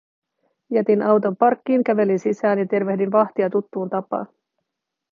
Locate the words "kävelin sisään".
1.83-2.59